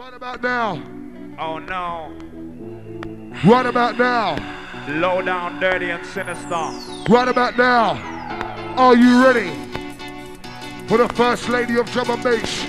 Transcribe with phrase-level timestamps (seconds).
[0.00, 0.82] Right about now.
[1.38, 2.10] Oh no.
[3.44, 4.38] Right about now.
[4.88, 6.70] Low down, dirty and sinister.
[7.10, 7.98] Right about now.
[8.78, 9.50] Are you ready
[10.88, 12.66] for the first lady of drum and bass?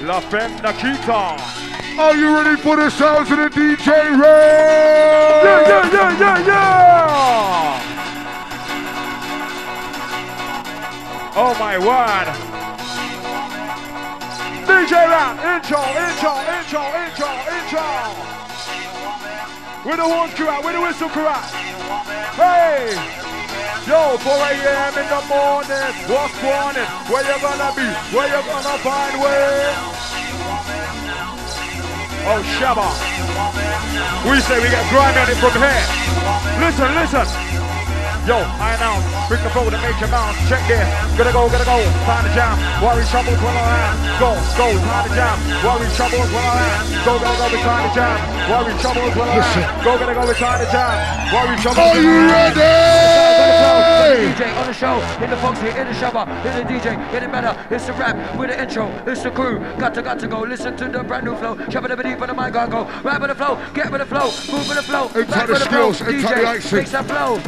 [0.00, 1.36] La Femme Nikita.
[2.00, 5.40] Are you ready for the sounds of the DJ Ray?
[5.44, 7.82] Yeah, yeah, yeah, yeah, yeah.
[11.36, 12.45] Oh my word.
[14.66, 17.86] DJ Rap, intro, intro, intro, intro, intro.
[19.86, 20.64] Where the horns at?
[20.64, 21.46] Where the whistle at?
[22.34, 22.90] Hey!
[23.86, 24.98] Yo, 4 a.m.
[24.98, 26.90] in the morning, what's morning?
[27.06, 27.86] Where you gonna be?
[28.10, 29.70] Where you gonna find way?
[32.26, 32.90] Oh, Shabba.
[34.28, 35.86] We say we got grimy on it from here.
[36.58, 37.45] Listen, listen.
[38.26, 40.34] Yo, I announce, bring the flow make your bounce.
[40.50, 40.82] Check this.
[41.14, 41.78] Gotta go, gotta go.
[42.10, 42.58] Time to jam.
[42.82, 43.94] Worry troubles when I am.
[44.18, 45.36] Go, go, time to jam.
[45.62, 47.06] Worry troubles when I am.
[47.06, 48.18] Go, go, go, time to jam.
[48.50, 49.84] Worry troubles when I am.
[49.86, 50.94] Go, gotta go, time to jam.
[51.30, 51.86] Worry troubles.
[51.86, 53.06] Are you ready?
[54.34, 57.54] DJ on the show, in the Foxy, in the Shabba, in the DJ, getting better.
[57.70, 59.60] It's the rap with the intro, it's the crew.
[59.78, 60.40] Got to, got to go.
[60.40, 61.54] Listen to the brand new flow.
[61.70, 62.90] Shabba the beat for the mic, go.
[63.04, 65.06] Rap with the flow, get with the flow, move with the flow.
[65.08, 65.92] Back the with the flow.
[65.92, 67.38] the DJ, makes that flow.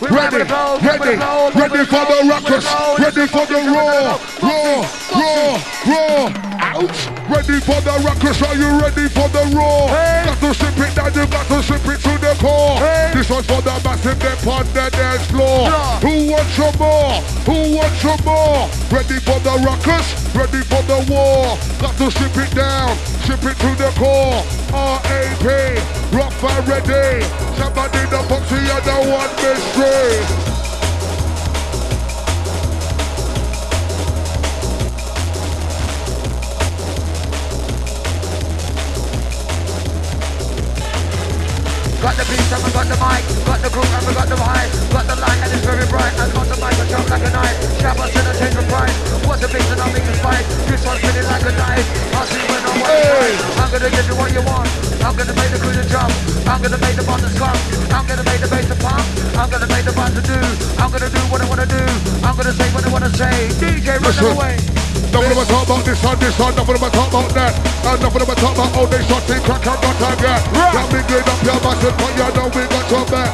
[0.00, 2.50] Ready, rap with the flow, get with ready, the flow, move ready for the ruckus,
[2.50, 2.96] with the flow.
[2.96, 4.80] ready for the roar, raw,
[5.12, 6.49] raw, raw.
[6.80, 9.86] Ready for the ruckus, are you ready for the raw?
[9.92, 10.24] Hey.
[10.24, 12.80] Got to slip it down, you got to slip it to the core.
[12.80, 13.12] Hey.
[13.12, 15.68] This one's for the massive dip on the dance floor.
[15.68, 16.00] Yeah.
[16.00, 17.20] Who wants some more?
[17.44, 18.64] Who wants some more?
[18.88, 21.60] Ready for the ruckus, ready for the war.
[21.84, 22.96] Got to slip it down,
[23.28, 24.40] slip it to the core.
[24.72, 26.16] R.A.P.
[26.16, 27.24] Rough and ready.
[27.60, 30.49] Somebody the and the one Mistri.
[42.00, 44.34] Got the beat and we got the mic, got the groove and we got the
[44.34, 44.79] vibe,
[68.10, 70.42] And enough of them talk about how they shot they crack and and get.
[70.50, 70.74] Right.
[70.74, 73.30] Now me get up your massive but you know we got your back.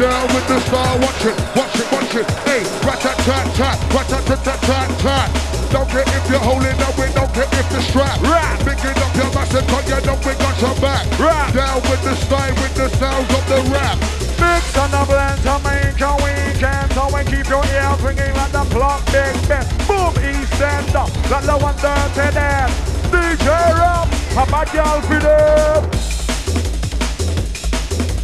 [0.00, 2.26] Down with the star, watch it, watch it, watch it.
[2.48, 5.28] Hey, rat tat tat tat, rat tat tat tat tat tat.
[5.68, 8.16] Don't care if you're holding up, we don't care if the strap.
[8.24, 8.56] Right.
[8.64, 11.04] Picking up your massive but you know we got your back.
[11.20, 11.52] Right.
[11.52, 14.00] Down with the style, with the sounds of the rap.
[14.40, 18.50] Mix and a blend to make a weekend So we keep your ears ringing like
[18.50, 24.13] the clock Big Ben Boom, East End up, like the one dirty there DJ Ram,
[24.34, 25.84] have my girl for them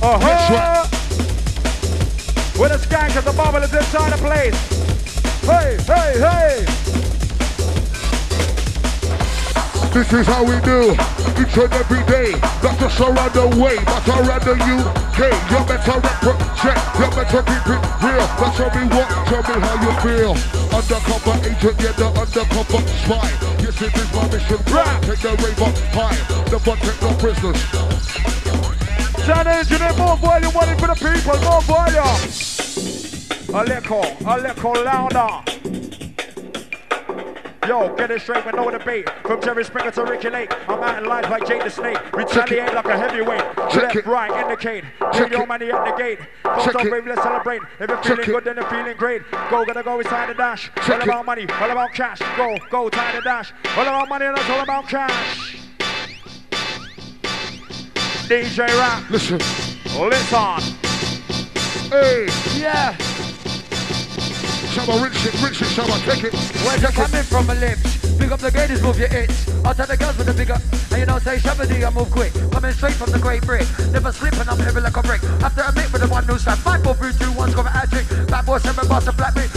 [0.02, 0.86] Uh-huh
[2.58, 4.56] With a skank as the bubble is inside the place
[5.42, 6.66] Hey, hey, hey
[9.92, 10.96] This is how we do
[11.40, 12.32] each and every day.
[12.62, 15.18] Not just around the way, but around the UK.
[15.50, 18.26] You better represent, you better keep it real.
[18.38, 20.32] Now tell me what, tell me how you feel.
[20.70, 23.49] Undercover agent, yeah, the undercover spy.
[23.80, 24.58] Yes, it is my mission.
[24.74, 25.02] Right.
[25.02, 26.16] Take the rave up high.
[26.50, 27.60] Never take no prisoners.
[29.24, 32.04] Sound engineer, more volume, money for the people, more volume
[33.54, 35.49] A little, a little louder
[37.70, 39.08] Yo, get it straight with no debate.
[39.22, 41.98] From Jerry Springer to Ricki Lake, I'm out in life like Jake the Snake.
[42.12, 43.38] Retaliate like a heavyweight.
[43.70, 44.06] Check Left, it.
[44.06, 44.82] right, indicate.
[44.98, 46.18] Check Take your money at the gate.
[46.42, 46.90] Come Check on, it.
[46.90, 47.62] baby, let's celebrate.
[47.78, 48.26] If you're feeling it.
[48.26, 49.22] good, then you're feeling great.
[49.50, 50.68] Go, gotta go, inside the dash.
[50.84, 51.04] Check all it.
[51.04, 52.18] about money, all about cash.
[52.36, 53.52] Go, go, time to dash.
[53.76, 55.58] All about money, and that's all about cash.
[58.26, 60.74] DJ Rap, Listen, listen.
[61.88, 62.26] hey,
[62.58, 62.96] Yeah,
[64.70, 66.34] Shabba, rich it, rich it, Shabba, take it.
[66.62, 67.98] where's it coming from my lips?
[68.14, 69.48] Big up the gators, move your hits.
[69.64, 70.54] I'll tell the girls with the bigger.
[70.94, 72.32] And you know, say Shabba D, I move quick.
[72.52, 73.66] Coming straight from the Great Brick.
[73.90, 75.24] Never slip and I'm heavy like a brick.
[75.42, 76.58] After a mix with the one new snap.
[76.58, 78.06] Five, four, three, two, one, score a hat trick.
[78.28, 79.49] Bad boy, seven, boss, a flat beat.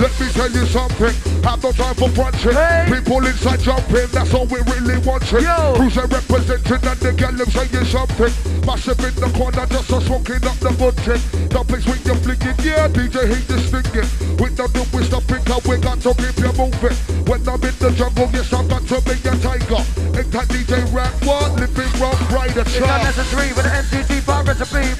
[0.00, 1.12] Let me tell you something.
[1.44, 2.56] Have no time for brunching.
[2.56, 2.88] Hey.
[2.88, 4.08] People inside jumping.
[4.12, 5.44] That's all we really wanting.
[5.44, 5.74] Yo.
[5.76, 8.32] Cruiser representing and the gal them saying something.
[8.64, 11.20] Massive in the corner, just a smoking up the button.
[11.52, 14.08] The place when you're flicking, yeah, DJ he the stinging.
[14.40, 16.96] With the new we stopping, cause we got to keep you moving.
[17.28, 19.84] When I'm in the jungle, yes, I got to be a tiger.
[20.16, 21.60] Ain't that DJ rap what?
[21.60, 22.88] Living rough, rider, It's chop.
[22.88, 24.99] unnecessary with the MTT bar recipe.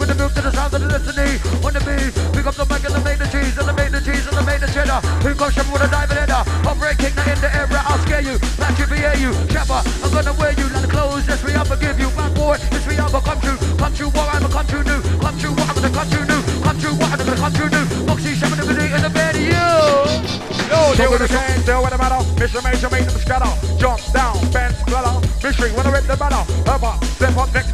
[5.41, 5.47] Cheddar.
[5.47, 6.43] Who goes shopping with a diamond header?
[6.69, 8.39] I'm breaking in the area, I'll scare you.
[8.61, 9.33] Back you, hear you.
[9.49, 11.27] Shabba, I'm gonna wear you like the clothes.
[11.27, 12.09] Yes, we and give you.
[12.13, 13.57] Bad boy, yes, we up and come true.
[13.79, 15.01] Come true, what I'm a come true new.
[15.21, 16.41] Come true, what I'm gonna come true new.
[16.61, 17.85] Come true, what I'm gonna come true new.
[18.05, 19.71] Moxie, Shabba, the video in the bed, you.
[20.69, 22.21] Yo, deal with the change, deal with the matter.
[22.37, 23.53] Mission major, make them scatter.
[23.81, 25.25] Jump down, bend, splatter.
[25.41, 26.45] Mistri, when I rip the banner.
[26.69, 27.70] Up up, step up, next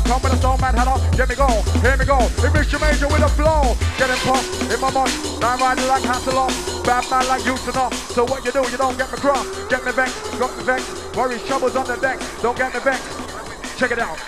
[0.00, 0.96] I come with a stone man header.
[1.16, 1.48] Get me go,
[1.84, 2.18] here me go.
[2.44, 3.76] In mission major with a flow.
[3.98, 4.42] Get him pop
[4.72, 5.40] in my mouth.
[5.40, 6.84] Now I'm riding like Hasselhoff.
[6.84, 7.90] Bad man like you to know.
[8.16, 9.46] So what you do, you don't get me cross.
[9.68, 11.16] Get me vexed, got me vexed.
[11.16, 12.18] Worries, troubles on the deck.
[12.42, 13.78] Don't get me vexed.
[13.78, 14.18] Check it out.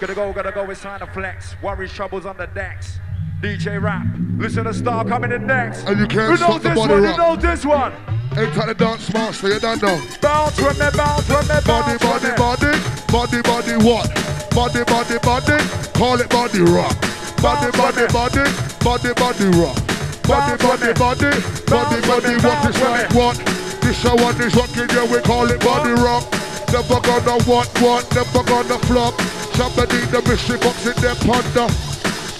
[0.00, 1.54] Gotta go, gotta go, it's time to flex.
[1.62, 2.98] Worries, troubles on the decks.
[3.40, 5.84] DJ Rap, listen to Star coming in next.
[5.86, 7.02] And you can't Who stop knows the this body one?
[7.02, 7.16] rock.
[7.16, 7.92] Who knows this one?
[8.36, 10.00] Ain't that the dance master, you don't know.
[10.20, 12.36] Bounce with me, bounce with me, Body, bounce body, me.
[13.10, 14.37] body, body, body, what?
[14.58, 15.54] Body, body, body,
[15.94, 16.90] call it body rock.
[17.38, 18.42] Body, body, body,
[18.82, 19.78] body, body rock.
[20.26, 21.30] Body, body, body,
[21.70, 23.36] body, body, what is like what?
[23.78, 26.26] This a one is rocking, yeah, we call it body rock.
[26.74, 29.14] Never gonna what, what, never gonna flop.
[29.54, 31.70] Somebody the mystery box in their ponder,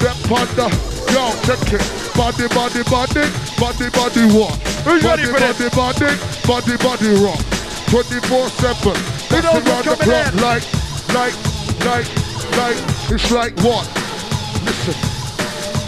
[0.03, 0.75] their ponder.
[1.14, 1.87] Yo, check it.
[2.19, 3.31] Body, body, body,
[3.62, 4.59] body, body, what?
[4.82, 6.43] Who's body, ready for body, this?
[6.43, 7.38] body, body, body, rock.
[7.94, 8.91] 24-7.
[9.31, 10.43] Who knows Dancing what's round the clock in?
[10.43, 10.67] like,
[11.14, 11.48] like,
[11.88, 12.08] like,
[12.61, 13.88] like, it's like what?
[14.64, 14.94] Listen.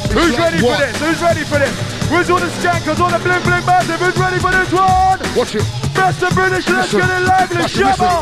[0.09, 0.81] It's Who's like ready what?
[0.81, 0.97] for this?
[1.01, 1.75] Who's ready for this?
[2.11, 4.01] Where's all the skankers, all the bling bling massive?
[4.01, 5.21] Who's ready for this one?
[5.37, 5.67] Watch it.
[5.95, 7.01] Best of British, let's Listen.
[7.01, 8.13] get it lively, Shabba!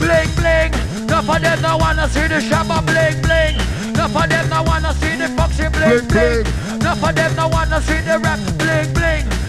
[0.00, 0.72] Bling bling.
[1.04, 3.54] Enough of them no wanna see the shabba bling bling.
[3.92, 6.80] Enough of them no wanna see the foxy bling Bling, bling.
[6.80, 9.39] Enough of them no wanna see the rap bling bling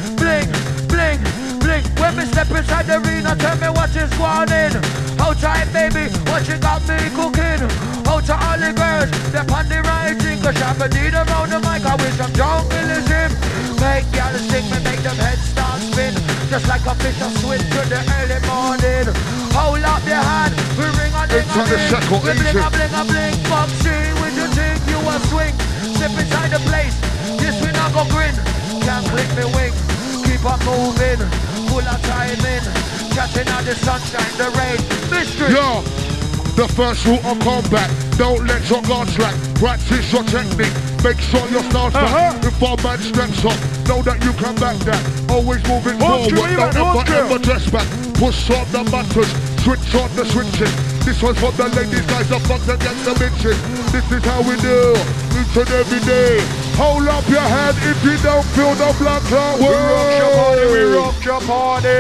[2.12, 4.76] When me step inside the arena, tell me what is going in.
[5.16, 6.12] How tight, baby?
[6.28, 7.64] What you got me cooking?
[8.04, 9.08] How to all the girls?
[9.32, 10.44] They're on the right thing.
[10.44, 11.88] Cause Shabba need around the mic.
[11.88, 13.32] I wish some jungleism.
[13.80, 16.12] Make y'all sing me, make them heads start spin.
[16.52, 19.08] Just like a fish a swim to the early morning.
[19.56, 23.40] Hold up your hand, we ring on the We bling bling bling.
[24.20, 25.56] With you think you a swing?
[25.96, 26.96] Step inside the place,
[27.40, 28.36] this we not go grin.
[28.84, 29.72] Can't click me wing,
[30.28, 31.51] keep on moving.
[31.72, 32.64] Full of timing,
[33.16, 34.76] catching out the sunshine, the rain.
[35.08, 35.56] Mistri.
[35.56, 35.80] Yo,
[36.60, 37.88] the first rule of combat.
[38.18, 39.34] Don't let your guard slack.
[39.56, 40.76] Practice your technique.
[41.02, 42.12] Make sure your style's back.
[42.12, 42.48] Uh-huh.
[42.48, 43.56] If our man steps up,
[43.88, 45.00] know that you can back that.
[45.32, 46.30] Always moving Walk forward.
[46.30, 47.16] through, Don't ever, through.
[47.16, 47.88] ever dress back.
[48.20, 49.32] Push on the buttons.
[49.64, 50.72] Switch on the switches.
[51.06, 53.58] This one's for the ladies, guys, the fucks against the bitches.
[53.96, 54.92] This is how we do.
[55.40, 56.44] Each and every day.
[56.82, 59.60] Hold up your hand if you don't feel the blood clot.
[59.62, 61.98] We rock your party, we rock your party.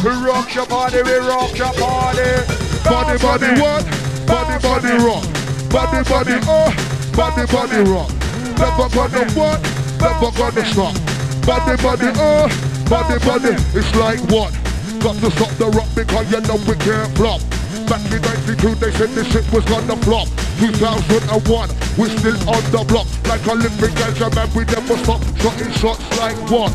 [0.00, 2.32] We rock your party, we rock your party.
[2.80, 3.84] Body, body, what?
[4.24, 5.24] Body, body, rock.
[5.68, 6.72] Body, body, oh.
[7.12, 8.08] Body, body, rock.
[8.56, 9.60] Never gonna what?
[10.00, 10.96] Never gonna stop.
[11.44, 12.48] Body, body, oh.
[12.88, 13.52] Body, body.
[13.76, 14.56] It's like what?
[15.04, 17.44] Got to stop the rock because you know we can't flop.
[17.84, 20.28] Back in 92, they said this shit was gonna flop.
[20.62, 23.10] 2001, we still on the block.
[23.26, 25.18] Like Olympic Games, man, we never stop.
[25.42, 26.70] Shotting shots like what?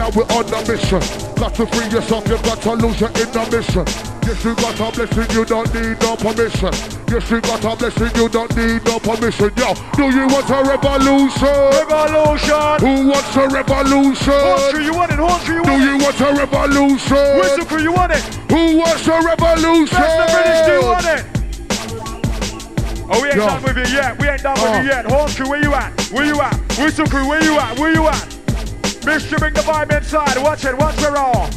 [0.00, 1.04] Now we're on the mission.
[1.36, 3.84] Got to free yourself, you got to lose your inner mission.
[4.24, 6.72] Yes, you got a blessing, you don't need no permission.
[7.12, 9.52] Yes, you got a blessing, you don't need no permission.
[9.60, 11.60] Yo, do you want a revolution?
[11.76, 12.72] Revolution.
[12.80, 14.48] Who wants a revolution?
[14.72, 15.20] Crew, you want it?
[15.20, 17.24] Crew, you Do want you want a revolution?
[17.36, 18.24] Whistle you want it?
[18.48, 19.92] Who wants a revolution?
[19.92, 21.35] That's the British, do you want it?
[23.08, 23.46] Oh, we ain't Yo.
[23.46, 24.18] done with you yet.
[24.20, 24.80] We ain't done with Oh.
[24.80, 25.04] you yet.
[25.10, 25.92] Horse crew, where you at?
[26.10, 26.54] Where you at?
[26.78, 27.78] Whistle crew, where you at?
[27.78, 28.36] Where you at?
[29.04, 30.36] Mister, bring the vibe inside.
[30.42, 31.48] Watch it, watch it all.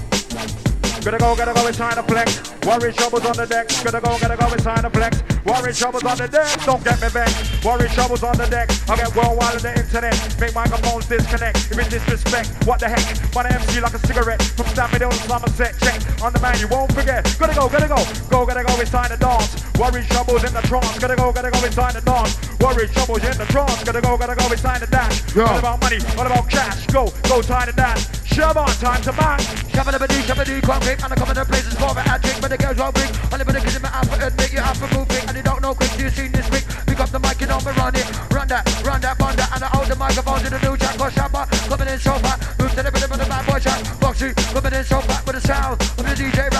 [0.99, 2.43] Gotta go, gotta go, it's time to flex.
[2.67, 3.81] Worry troubles on the decks.
[3.83, 5.23] Gotta go, gotta go, it's time to flex.
[5.45, 6.65] Worry troubles on the decks.
[6.65, 7.63] Don't get me vexed.
[7.63, 8.83] Worry troubles on the decks.
[8.89, 10.13] I get worldwide on the internet.
[10.39, 11.71] Make microphones disconnect.
[11.71, 13.07] If it's disrespect, what the heck?
[13.33, 14.43] My MC like a cigarette.
[14.59, 15.79] From Stamford Hill to Somerset.
[15.79, 17.23] Check on the man, you won't forget.
[17.39, 17.99] Gotta go, gotta go.
[18.29, 19.63] Go, gotta go, it's time to dance.
[19.79, 20.99] Worry troubles in the trance.
[20.99, 22.35] Gotta go, gotta go, it's time to dance.
[22.59, 23.83] Worry troubles in the trance.
[23.83, 25.23] Gotta go, gotta go, it's time to dash.
[25.33, 25.47] Yeah.
[25.47, 26.85] All about money, all about cash.
[26.87, 28.28] Go, go, time to dash.
[28.39, 29.41] Shabba, time to back.
[29.75, 32.23] Shabba the body, shabba the concrete, and I come in the places for a hat
[32.23, 33.11] trick, but the girls won't bring.
[33.35, 35.43] Only but the kids in my alpha admit you have to move quick, and you
[35.43, 36.63] don't know quick, you see this quick?
[36.87, 39.51] Pick up the mic, you know me run it, run that, run that, run that,
[39.51, 42.39] and I hold the microphone to the new jack, cause Shabba, coming in so fat,
[42.55, 45.35] move to the rhythm of the bad boy track, Boxy, coming in so fat with
[45.35, 46.58] the sound of the DJ rap,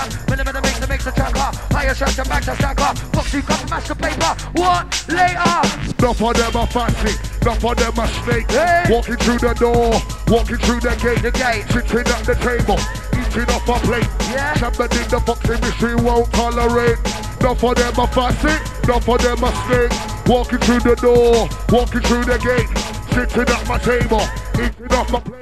[2.02, 5.04] up, higher shots and to stack up, Boxy, come and mash the paper, what?
[5.08, 5.60] Later!
[5.98, 8.50] Enough of them are fancy, enough of them are snake.
[8.50, 8.84] Hey.
[8.88, 11.64] Walking through the door, walking through the gate, The gate.
[11.68, 12.78] sitting at the table,
[13.18, 14.08] eating off a plate.
[14.30, 14.54] Yeah.
[14.54, 16.98] In the box industry won't tolerate.
[17.40, 18.54] Enough of them are fancy,
[18.84, 19.92] enough of them are snake.
[20.26, 22.70] Walking through the door, walking through the gate,
[23.12, 24.22] sitting at my table,
[24.54, 25.39] eating off my plate.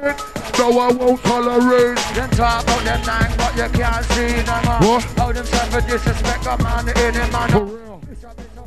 [0.00, 1.98] Fuck that shit, no I won't tolerate.
[2.14, 4.68] Them talk about them nine, but you can't see them.
[4.68, 4.80] uh.
[4.80, 5.04] What?
[5.16, 7.48] How them suffer disrespect a man in him, man.
[7.50, 8.00] For real.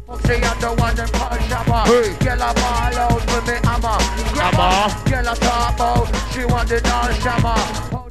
[0.06, 1.86] Foxy and the one them call Shabba.
[1.88, 2.14] Hey.
[2.24, 3.98] Girl a ball out with me hammer.
[4.38, 5.10] Hammer.
[5.10, 7.58] Girl a talk about she want the dance shammer.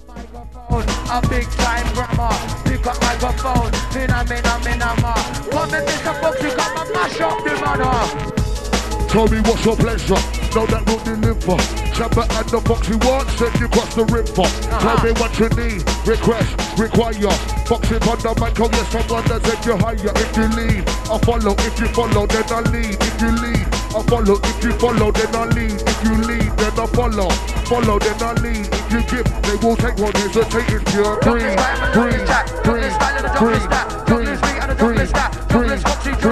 [0.08, 2.34] Microphone, a big time grammar.
[2.64, 5.14] Pick up microphone, minna minna minna ma.
[5.52, 6.14] Come and Mr.
[6.20, 9.08] Foxy, come and mash up the manor.
[9.08, 10.41] Tell me what's your pleasure.
[10.52, 11.56] Know that will deliver.
[11.96, 14.44] Shabba and the Foxy one send you across the river.
[14.84, 15.80] Tell me what you need.
[16.04, 17.32] Request, require.
[17.64, 20.12] Foxy on the mic, oh yes, someone that said you higher.
[20.12, 21.56] If you lead, I follow.
[21.56, 23.00] If you follow, then I lead.
[23.00, 23.64] If you lead,
[23.96, 24.36] I follow.
[24.44, 25.80] If you follow, then I lead.
[25.88, 27.32] If you lead, then I follow.
[27.64, 28.68] Follow, then I lead.
[28.68, 30.12] If you give, they will take one.
[30.20, 31.56] Hesitate if you're green,
[31.96, 32.20] green,
[32.60, 32.92] green,
[33.40, 33.64] green,
[34.04, 34.36] green, green,
[34.76, 35.08] green,
[35.48, 35.80] green,
[36.20, 36.31] green,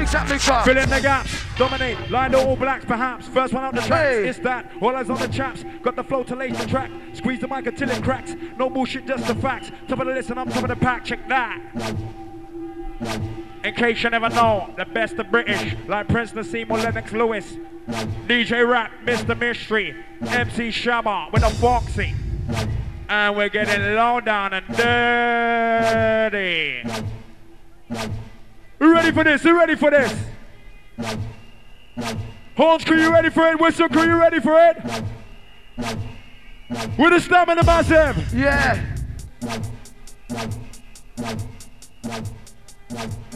[0.00, 0.60] mix that mixer.
[0.62, 3.26] Fill in the gaps, dominate, line the all blacks perhaps.
[3.28, 4.28] First one out the tracks, Hey.
[4.28, 4.70] it's that.
[4.80, 6.90] All eyes on the chaps, got the flow to lace the track.
[7.12, 8.34] Squeeze the mic until it cracks.
[8.58, 9.70] No bullshit, just the facts.
[9.88, 11.60] Top of the list and I'm top of the pack, check that.
[13.62, 17.56] In case you never know, the best of British, like Prince Naseem or Lennox Lewis.
[18.26, 19.34] DJ Rap, Mr.
[19.38, 22.14] Mistri, MC Shabba with a Foxy.
[23.08, 24.64] And we're getting low down and
[26.30, 26.84] dirty.
[28.80, 29.44] You ready for this?
[29.44, 30.14] You ready for this?
[32.56, 33.60] Horns crew, you ready for it?
[33.60, 34.76] Whistle crew, you ready for it?
[36.98, 38.32] With the stamina massive.
[38.32, 38.84] Yeah.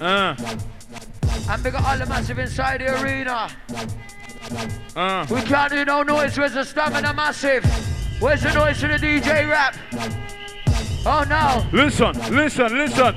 [0.01, 0.35] Uh,
[1.49, 3.49] And big up all the massive inside the arena.
[4.97, 5.27] uh.
[5.31, 7.65] We can't do no noise, where's the stamina massive?
[8.21, 9.77] Where's the noise to the DJ rap?
[11.07, 11.67] Oh no.
[11.73, 13.15] Listen, listen, listen.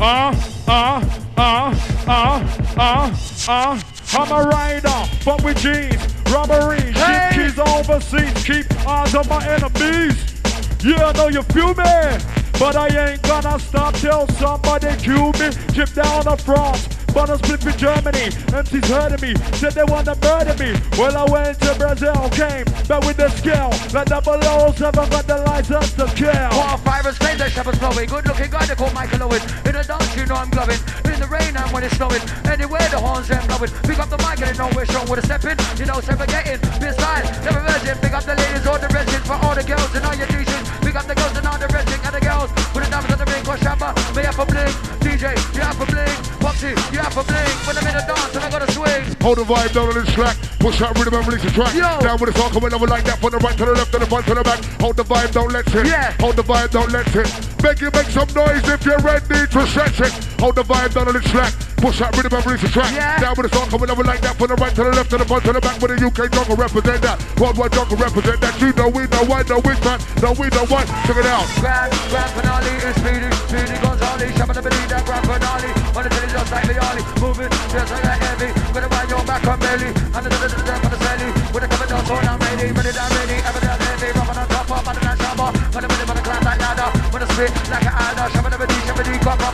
[0.00, 0.32] Uh,
[0.68, 1.04] uh,
[1.36, 1.74] uh,
[2.06, 3.16] uh, uh,
[3.48, 3.80] uh.
[4.14, 4.88] I'm a rider,
[5.20, 5.96] fuck with jeans,
[6.32, 7.30] robbery, Hey!
[7.34, 10.16] keys overseas, keep eyes on my enemies.
[10.84, 12.18] Yeah, I know you feel me,
[12.58, 15.50] but I ain't gonna stop till somebody kill me.
[15.74, 18.26] Chip down the France, but I split in Germany.
[18.52, 20.78] MC's heard me, said they wanna murder me.
[20.96, 23.70] Well, I went to Brazil, came back with the scale.
[23.92, 26.50] Like 007 got the license to kill.
[26.84, 28.08] Five and slave the shepherd's flowing.
[28.08, 29.42] Good looking guy they call Michael Owen.
[29.66, 30.80] In the dance you know I'm glowing.
[31.04, 32.22] In the rain and when it's snowing.
[32.46, 33.72] Anywhere the horns them blowing.
[33.82, 35.56] Pick up the mic and they know we're strong with a step in.
[35.78, 36.60] You know, getting.
[36.80, 37.96] This line, never virgin.
[37.98, 40.84] Pick up the ladies all the residents for all the girls and all your DJs.
[40.84, 42.50] Pick up the girls and all the residents and the girls.
[42.74, 44.74] With the diamonds on the ring, cause Shabba, uh, me have a bling.
[45.00, 46.27] DJ, you have a bling.
[46.58, 47.56] Foxy, you have a bling.
[47.66, 49.16] When I'm in the dance and I gotta swing.
[49.22, 50.57] Hold the vibe down on this track.
[50.58, 51.74] Push that rhythm and release the track.
[51.74, 51.86] Yo.
[52.02, 53.22] Down with the song coming over like that.
[53.22, 54.58] From the right to the left, to the front to the back.
[54.82, 55.86] Hold the vibe, don't let it.
[55.86, 56.14] Yeah.
[56.18, 57.30] Hold the vibe, don't let it.
[57.62, 60.12] Make you make some noise if you're ready to stretch it.
[60.42, 61.54] Hold the vibe down on this track.
[61.78, 62.90] Push that rhythm and release the track.
[62.90, 63.22] Yeah.
[63.22, 64.34] Down with the song coming over like that.
[64.34, 65.78] From the right to the left, to the front to the back.
[65.78, 67.16] With the UK jungle represent that.
[67.38, 68.54] Worldwide jungle represent that.
[68.58, 70.02] You know we know why, know we man.
[70.18, 70.90] No we know what.
[71.06, 71.46] Check it out.
[71.62, 75.70] Grand, grand finale is speedy, speedy Gonzales, shabba the beat, that grand finale.
[75.94, 76.74] On the just like the
[77.22, 78.50] moving just like heavy.
[78.74, 81.28] Gonna ride your back on belly, and the to the top of the belly.
[81.48, 83.36] Ready, ready, ready.
[83.44, 83.78] Of, that.
[85.78, 86.88] When the climb that ladder.
[87.12, 87.20] When
[87.70, 87.92] like an
[88.48, 88.66] never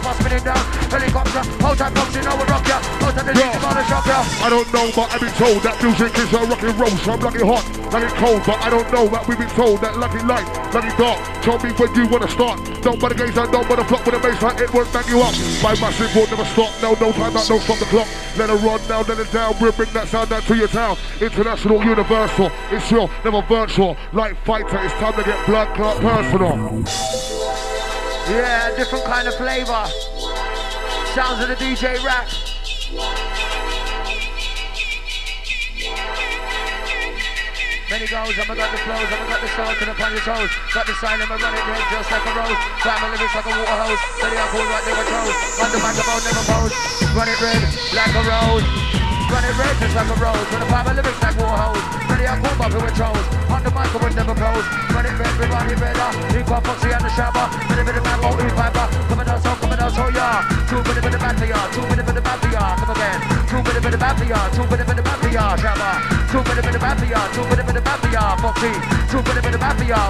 [0.03, 0.63] got spinning down.
[0.91, 3.04] Helicopter, whole time comes, you know, we rock ya.
[3.15, 3.47] Hold time, the Yo.
[3.47, 4.21] DJ gonna shock ya.
[4.43, 6.97] I don't know, but I've been told that music is a rock and roll.
[6.99, 9.99] So I'm lucky hot, lucky cold, but I don't know that we've been told that
[9.99, 11.23] lucky light, lucky dark.
[11.43, 12.59] Tell me when you wanna start.
[12.83, 14.59] Don't bother gaze and don't bother flop with a baseline.
[14.61, 15.35] It won't back you up.
[15.63, 16.71] My massive will never stop.
[16.83, 18.09] No, no time out, no stop the clock.
[18.37, 19.55] Let it run now, let it down.
[19.61, 20.97] We'll bring that sound down to your town.
[21.21, 22.51] International, universal.
[22.71, 23.97] It's real, never virtual.
[24.13, 26.83] Like fighter, it's time to get blood clot personal.
[28.27, 29.87] Yeah, different kind of flavor.
[31.15, 32.54] Sounds of the DJ rap.
[38.05, 38.37] It goes.
[38.37, 40.53] I'ma got the flows, I'ma got the soul, can upon your toes.
[40.77, 42.61] Got the sign, I'ma run it red just like a rose.
[42.85, 44.03] Got my lyrics like a water hose.
[44.21, 45.37] Ready, I cool like never chose.
[45.65, 46.75] On the microphone, never pose.
[47.17, 47.63] Run it red
[47.97, 48.67] like a rose.
[49.33, 50.49] Run it red just like a rose.
[50.53, 51.85] With a pile of lyrics like water hose.
[52.13, 53.25] Ready, I cool, bumping with chose.
[53.49, 54.67] On the microphone, never pose.
[54.93, 55.97] Run it red, we run it red.
[56.37, 57.49] He Foxy and the Shabba.
[57.73, 58.85] Bit of bit of man, oh, e fiber.
[59.09, 60.67] Coming out, so out, so yeah.
[60.69, 61.71] Two bit of bit of bad for ya.
[61.73, 62.77] Two bit of bit of bad for ya.
[62.77, 63.44] Come again.
[63.55, 64.49] Two bit of bit of bad for ya.
[64.51, 65.55] Two bit of bit of ya.
[65.55, 65.91] Shabba.
[66.31, 67.07] Two bit of bit of bad for.
[67.07, 68.37] Two bit of bit of bad for ya.
[68.43, 68.73] Foxy.
[69.11, 69.65] Two bit of bit of.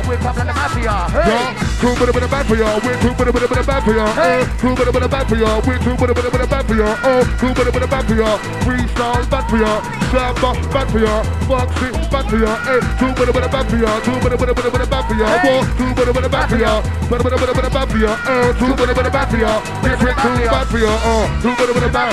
[0.09, 1.09] We're pop like a mafia.
[1.13, 1.53] Hey.
[1.81, 2.81] Two bit of bit of bad for y'all.
[2.81, 4.13] We're two bit of bit of y'all.
[4.15, 4.41] Hey.
[4.41, 5.61] Uh, two bit of bit of bad for y'all.
[5.67, 6.97] We're two bit of bit of bit of bad for y'all.
[7.05, 8.39] Oh, two bit of bit of y'all.
[8.65, 9.81] Freestyle bad for y'all.
[10.13, 11.25] Shabba bad for y'all.
[11.49, 12.25] Foxy bad.
[12.33, 14.01] Hey, two bit of bit of bad for y'all.
[14.01, 15.39] Two bit of bit of bit of bit of y'all.
[15.45, 15.61] Hey.
[15.77, 16.81] Two bit of bit of y'all.
[17.09, 18.17] Bit of bit of bit of bit of bad for y'all.
[18.25, 19.61] Uh, two bit of bit of for y'all.
[19.85, 20.67] Different two bad.
[20.73, 22.13] Oh, two bit of bit of bad.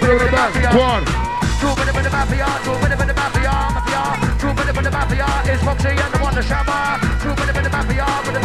[0.00, 1.04] Bit of bit of bad.
[1.04, 1.04] One.
[1.60, 2.48] Two bit of of mafia.
[2.64, 3.52] Two bit of of mafia.
[3.76, 4.02] Mafia.
[4.40, 5.28] Two bit of of mafia.
[5.52, 6.98] Is Foxy and the one the Shabba.
[7.22, 8.06] Two bit of of mafia.
[8.24, 8.40] With the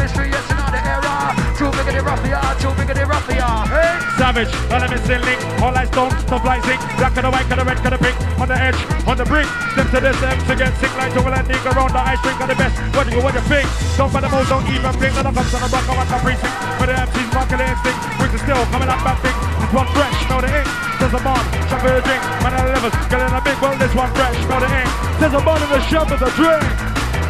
[1.57, 3.65] R2, biggity roughly, R2, biggity roughly, R.
[3.65, 3.97] Hey!
[4.13, 6.77] Savage, elements in link, all lights don't stop rising.
[7.01, 8.77] Black and the white, and the red, and the pink, on the edge,
[9.09, 9.49] on the brink.
[9.73, 12.37] Step to the steps to get sick, like over and dig around the ice drink,
[12.37, 12.77] Got the best.
[12.93, 13.65] What do you, what do you think?
[13.97, 15.17] Don't find the most, don't even think.
[15.17, 16.55] None of them, son of rock, I want to precinct.
[16.77, 19.37] For the MCs, market instinct, brings it still, coming up, bad thing.
[19.57, 20.69] This one fresh, smell the ink.
[21.01, 21.41] There's a bomb,
[21.73, 23.77] shot for the drink, man I the livers, in a big one.
[23.81, 24.89] this one fresh, smell the ink.
[25.17, 26.69] There's a bomb in the shop, with a drink.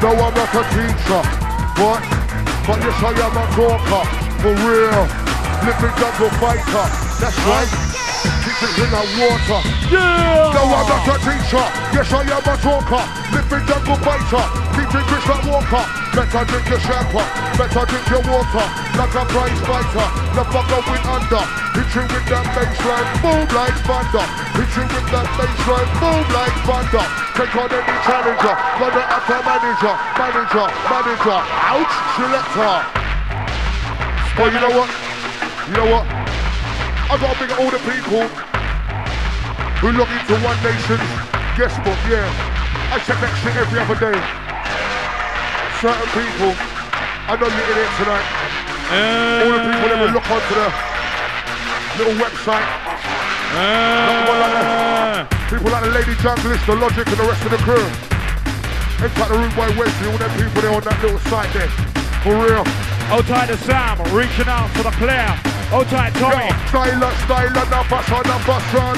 [0.03, 1.23] No, I'm not a teacher,
[1.79, 2.26] but
[2.67, 4.03] but you say I'm a talker,
[4.43, 5.07] for real.
[5.63, 6.85] Living jungle fighter,
[7.19, 7.96] that's right.
[8.43, 9.61] Keep it in the water.
[9.91, 10.55] Yeah!
[10.55, 11.65] No, I'm not a teacher.
[11.95, 13.03] Yes, I am a talker.
[13.31, 14.45] Living jungle fighter.
[14.75, 15.85] Keep rich like walker.
[16.17, 17.31] Better drink your champagne.
[17.55, 18.67] Better drink your water.
[18.97, 20.07] Like a prize fighter.
[20.33, 21.43] The fuck going under.
[21.77, 23.09] Hit you with that baseline.
[23.21, 24.25] Boom like thunder.
[24.57, 25.89] Hit you with that baseline.
[26.01, 27.05] Boom like thunder.
[27.37, 28.55] Take on any challenger.
[28.81, 29.95] Run it up to manager.
[30.17, 30.67] Manager.
[30.89, 31.39] Manager.
[31.69, 31.95] Ouch.
[32.17, 32.75] Selector.
[34.39, 34.89] Oh, you know what?
[35.69, 36.16] You know what?
[37.07, 38.27] I gotta big up all the people
[39.79, 41.07] who log into One Nation's
[41.55, 42.27] guest book, yeah.
[42.91, 44.17] I check that shit every other day.
[45.79, 48.27] Certain people, I know you're in it tonight.
[49.39, 50.67] All the people that will look onto the
[51.95, 52.67] little website.
[53.55, 57.87] Uh, People like the Lady Junglist, the Logic, and the rest of the crew.
[58.99, 61.71] Like the Root Boy Wesley, all them people there on that little site there.
[62.19, 62.67] For real.
[63.23, 65.56] Tight to Sam, reaching out for the player.
[65.67, 66.47] Hold tight, Tommy.
[66.71, 68.95] Style, style, and a fashion, a fashion.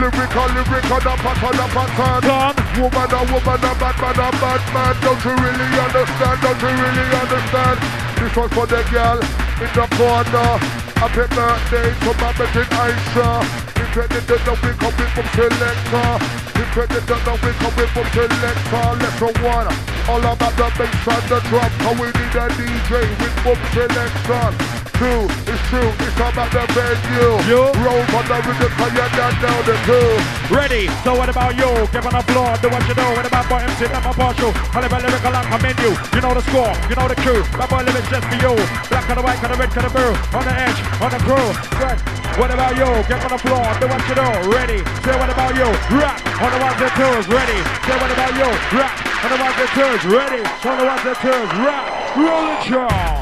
[0.00, 2.20] Lyrical, lyrical, a pattern, a pattern.
[2.24, 2.56] Done.
[2.80, 4.94] Woman, a woman, a bad man, a bad man.
[5.04, 6.36] Don't you really understand?
[6.40, 7.76] Don't you really understand?
[8.16, 9.20] This one's for the girl
[9.60, 10.52] in the corner.
[10.96, 13.66] Happy birthday to my magic Aisha.
[13.76, 16.10] Didn't know we come with from selector.
[16.56, 18.88] You didn't we come with from selector.
[19.04, 19.68] Let's go one.
[20.08, 21.72] All about the bass and the drum.
[21.84, 24.85] How we need a DJ with boom selection.
[24.96, 27.36] Two, it's true, it's about the venue.
[27.44, 27.68] You.
[27.84, 29.12] Roll on the rhythm, cause down
[29.44, 30.08] down the two.
[30.48, 31.68] Ready, so what about you?
[31.92, 33.12] Give an applause, do what you know.
[33.12, 34.56] What about boy MC, not my partial.
[34.72, 35.92] I live a lyrical and come in you.
[36.16, 37.44] You know the score, you know the crew.
[37.60, 38.56] My boy lyrics just for you.
[38.88, 40.12] Black and the white, and the red, and the blue.
[40.32, 41.48] On the edge, on the crew.
[41.76, 41.98] Good.
[42.40, 42.88] What about you?
[43.04, 44.32] Give an applause, do what you know.
[44.48, 45.68] Ready, say what about you?
[45.92, 47.24] Rap on the ones and twos.
[47.28, 48.48] Ready, say what about you?
[48.72, 50.00] Rap on the ones and twos.
[50.08, 51.48] Ready, on the ones and twos.
[51.60, 51.84] Rap,
[52.16, 53.15] roll it, y'all.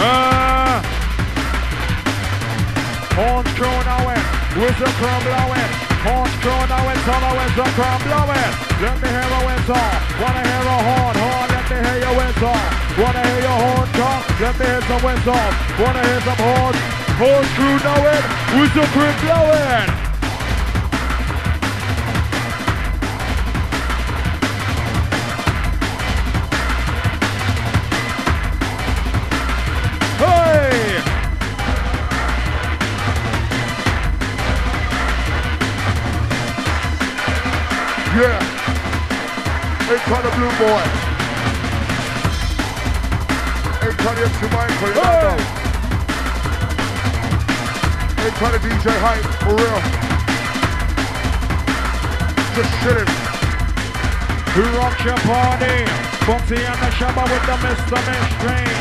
[0.00, 0.82] Ah.
[3.18, 4.22] Horns crowing,
[4.54, 5.70] whistle crown blowing.
[6.06, 8.52] Horns crowing, solo whistle crown blowing.
[8.78, 9.90] Let me hear a whistle.
[10.22, 11.48] Wanna hear a horn, horn.
[11.50, 12.62] Let me hear your whistle.
[12.94, 14.22] Wanna hear your horn come?
[14.38, 15.46] Let me hear some whistle.
[15.82, 16.78] Wanna hear some horns?
[17.18, 20.07] Horns crew knowing, whistle crew blowing.
[38.18, 38.34] Yeah.
[39.94, 40.82] Ain't kind of blue boy.
[43.78, 45.22] Ain't kind of MC Michael, you Hey!
[45.22, 45.38] know.
[48.26, 49.78] Ain't of DJ Hype, for real.
[52.58, 53.06] Just chilling.
[54.50, 55.86] Who rocks your party?
[56.26, 58.02] Bumpy and the Shabba with the Mr.
[58.02, 58.78] Mainstream.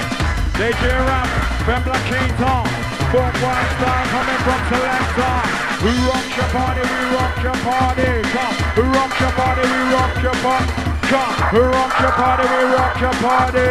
[0.58, 1.30] DJ Rap,
[1.69, 2.65] Bembla Keaton.
[3.13, 5.66] Boom, one star coming from Selector.
[5.77, 6.81] Who rocks your party?
[6.81, 8.09] We rock your party.
[8.33, 8.55] Come.
[8.73, 9.61] Who rocks your party?
[9.61, 10.73] We rock your party.
[11.05, 11.33] Come.
[11.53, 12.45] Who rocks your party?
[12.49, 13.67] We rock your party.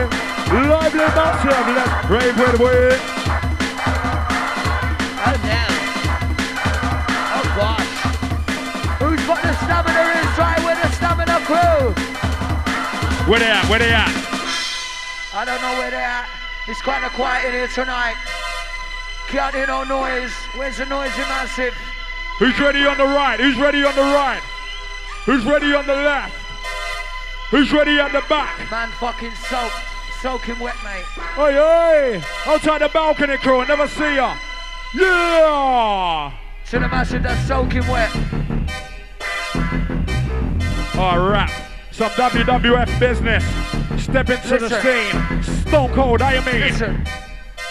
[0.46, 1.66] Lively massive.
[1.74, 2.94] Let's rave with we.
[5.18, 5.62] Oh no.
[7.34, 7.90] Oh gosh.
[9.02, 11.90] Who's got the stamina inside with the stamina crew?
[13.26, 13.66] Where they at?
[13.68, 14.14] Where they at?
[15.34, 16.28] I don't know where they're at.
[16.68, 18.14] It's kind of quiet in here tonight.
[19.26, 20.32] Can't hear no noise.
[20.54, 21.74] Where's the noisy massive?
[22.38, 23.40] Who's ready on the right?
[23.40, 24.42] Who's ready on the right?
[25.24, 26.34] Who's ready on the left?
[27.50, 28.70] Who's ready at the back?
[28.70, 29.72] Man fucking soaked.
[30.20, 31.04] Soaking wet, mate.
[31.38, 32.22] Oi, oi!
[32.44, 34.36] Outside the balcony crew, I never see ya.
[34.94, 36.32] Yeah!
[36.70, 38.14] To the massive that's soaking wet.
[40.94, 41.50] Alright,
[41.90, 43.44] some WWF business.
[44.02, 45.42] Step into the scene.
[45.66, 46.60] Stone Cold, I mean.
[46.60, 46.96] Listen.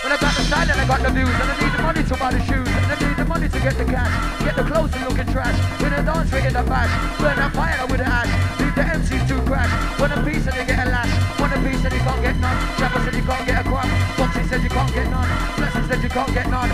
[0.04, 2.04] When I got the sign and I got the views and I need the money
[2.04, 4.64] to buy the shoes and I need the money to get the cash, get the
[4.64, 5.58] clothes and looking trash.
[5.82, 8.30] In a dance ring in the bash, burn that fire with the ash.
[8.60, 9.72] Leave the MCs to crash.
[10.00, 11.12] Want a piece and they get a lash.
[11.40, 12.58] Want a piece and you can't get none.
[12.78, 13.90] Chopper said you can't get a crumb.
[14.18, 15.30] Foxy said you can't get none.
[15.58, 16.70] Blessing said you can't get none.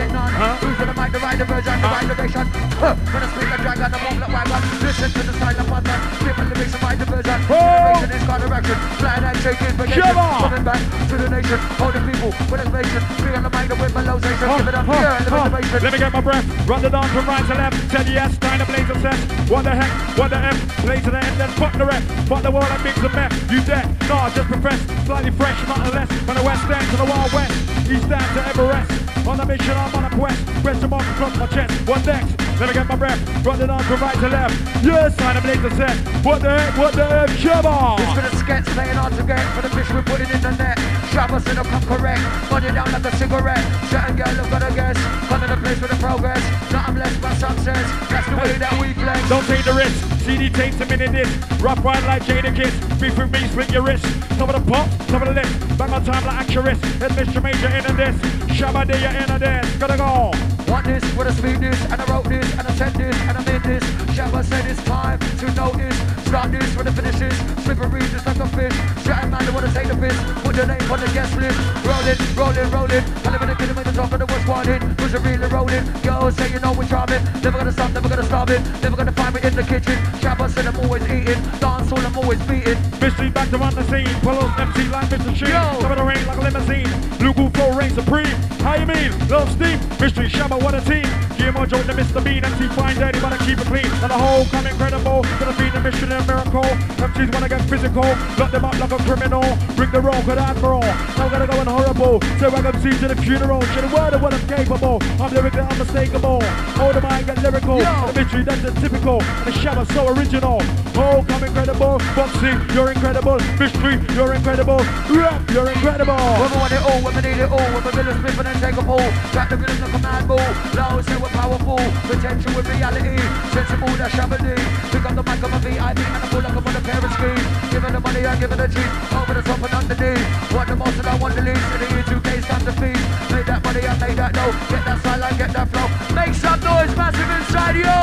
[0.00, 0.32] Get none.
[0.32, 0.56] Huh?
[0.64, 2.46] Who's gonna mic the ride the version, the ride the version?
[2.80, 2.96] Huh.
[2.96, 4.60] I speak the dragon, the moment wagon.
[4.80, 5.98] Listen to the silent button.
[6.16, 7.38] Skip the lyrics and ride the version.
[7.52, 7.60] Oh!
[7.60, 8.78] Generation is kind of action.
[8.96, 10.30] Flying and shaking, Shiver!
[10.40, 11.58] coming back to the nation.
[11.76, 13.00] Holding people with information.
[13.20, 14.48] Free on the mic, the wind below station.
[14.56, 15.78] Give it up here and the motivation.
[15.84, 16.46] Let me get my breath.
[16.64, 17.76] Run the dance from right to left.
[17.92, 19.20] Said yes, time to blaze set.
[19.52, 19.92] What the heck?
[20.16, 20.56] What the F?
[20.80, 22.06] Play to the end, then fuck the rest.
[22.24, 23.36] Fuck the world and mix and meth.
[23.52, 23.84] You dead?
[24.08, 24.80] Nah, just profess.
[25.04, 26.08] Slightly fresh, not less.
[26.24, 27.79] From the west end to the wild west.
[27.90, 29.26] East end to Everest.
[29.26, 30.38] On a mission, I'm on a quest.
[30.62, 31.74] Question mark across my chest.
[31.88, 32.38] What next?
[32.60, 33.20] Let me get my breath.
[33.44, 34.84] Run the dance from right to left.
[34.84, 35.96] Yes, time to blaze a set.
[36.24, 36.76] What the heck?
[36.78, 37.30] What the F?
[37.40, 37.98] Shabba!
[37.98, 40.50] It's for the skets playing hard to get For the fish we're putting in the
[40.52, 40.78] net
[41.10, 42.20] Shabbos in the come correct
[42.64, 44.98] it down like a cigarette Certain girl I've got a guess
[45.28, 48.52] Come in the place with the progress Not I'm blessed by success That's the way
[48.58, 50.19] that we flex Don't take the risk.
[50.30, 51.28] CD takes a minute this.
[51.60, 53.00] Rough ride like Jadakiss.
[53.00, 54.04] Beef with me, split your wrist.
[54.38, 55.76] Top of the pop, top of the list.
[55.76, 56.78] Bang on time like actress.
[56.82, 57.42] It's Mr.
[57.42, 58.16] Major in a this.
[58.56, 59.76] Shabba day in a this.
[59.76, 60.59] Gotta go.
[60.70, 63.36] Want this, with a speed this And I wrote this, and I said this, and
[63.36, 63.82] I made this
[64.14, 65.98] Shabba said it's time to notice
[66.30, 69.88] Start this with the finishes Slippery just like a fish Certain man they wanna take
[69.88, 70.14] the piss
[70.46, 73.78] Put the name on the guest list Rolling, rolling, rolling I live in the kingdom
[73.78, 75.84] in the top of the what's wanted Who's really rolling?
[76.06, 79.12] Girls say you know we're charming Never gonna stop, never gonna stop it Never gonna
[79.12, 82.78] find me in the kitchen Shabba said I'm always eating Dance all I'm always beating
[83.00, 84.06] Mistri back to run the scene.
[84.20, 85.34] Follows MC like Mr.
[85.34, 85.48] Sheen.
[85.48, 86.86] Top of the rain like a limousine.
[87.18, 88.26] Lugu flow reign supreme.
[88.60, 89.10] How you mean?
[89.28, 89.78] Love steam.
[89.96, 91.29] Mistri Shabba, what a team.
[91.40, 92.22] Guillermo Joe the Mr.
[92.22, 92.44] Bean.
[92.44, 93.88] MC fine dirty, but I keep it clean.
[94.04, 95.24] And the whole come incredible.
[95.40, 96.68] Gonna be the mission and miracle.
[97.00, 98.04] MCs wanna get physical.
[98.36, 99.40] Lock them up like a criminal.
[99.74, 100.84] Bring the roll, good admiral.
[100.84, 102.20] Now I'm gonna go in horrible.
[102.36, 103.62] So I MC to the funeral.
[103.72, 105.00] Should have word of what I'm capable.
[105.16, 106.44] I'm lyrically unmistakable.
[106.76, 107.78] Hold the mind, get lyrical.
[107.78, 109.22] The Mistri, that's the typical.
[109.22, 110.60] And the Shabba so original.
[110.92, 111.98] Oh, come incredible.
[112.12, 113.38] Foxy, you're incredible.
[113.56, 114.84] Mistri, you're incredible.
[115.08, 116.20] Rap, you're incredible.
[116.36, 118.46] When we want it all, when we need it all, when we build a split
[118.46, 119.00] and take a pull.
[119.32, 120.48] Got the rhythm like a mad bull.
[120.76, 121.78] Low say we're powerful.
[122.06, 123.16] Potential with reality.
[123.52, 124.54] Sensible, that's shabby.
[124.90, 126.98] Pick up the mic, I'm a VIP, and I pull like I'm on a pair
[126.98, 127.44] of skis.
[127.70, 128.90] Give the money, I give it the cheap.
[129.14, 130.52] Over the top and underneath.
[130.52, 131.64] Want the most and I want the least.
[131.74, 133.00] In the year 2K, time to feed.
[133.30, 134.54] Make that money, I make that dough.
[134.70, 135.88] Get that sideline, get that flow.
[136.14, 138.00] Make some noise, massive inside you.